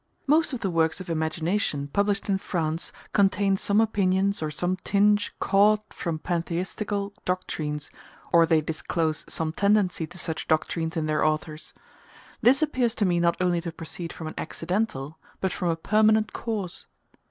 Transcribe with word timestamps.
Most 0.25 0.51
of 0.51 0.61
the 0.61 0.71
works 0.71 0.99
of 0.99 1.11
imagination 1.11 1.87
published 1.87 2.27
in 2.27 2.39
France 2.39 2.91
contain 3.13 3.55
some 3.55 3.79
opinions 3.79 4.41
or 4.41 4.49
some 4.49 4.77
tinge 4.77 5.31
caught 5.39 5.93
from 5.93 6.17
pantheistical 6.17 7.13
doctrines, 7.23 7.91
or 8.33 8.47
they 8.47 8.61
disclose 8.61 9.23
some 9.29 9.53
tendency 9.53 10.07
to 10.07 10.17
such 10.17 10.47
doctrines 10.47 10.97
in 10.97 11.05
their 11.05 11.23
authors. 11.23 11.75
This 12.41 12.63
appears 12.63 12.95
to 12.95 13.05
me 13.05 13.19
not 13.19 13.37
only 13.39 13.61
to 13.61 13.71
proceed 13.71 14.11
from 14.11 14.25
an 14.25 14.33
accidental, 14.39 15.19
but 15.39 15.51
from 15.51 15.69
a 15.69 15.75
permanent 15.75 16.33
cause. 16.33 16.87